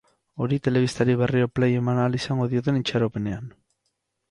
Hori 0.45 0.57
telebistari 0.67 1.15
berriro 1.19 1.49
play 1.59 1.77
eman 1.83 2.01
ahal 2.05 2.19
izango 2.21 2.49
dioten 2.55 2.83
itxaropenean. 2.83 3.55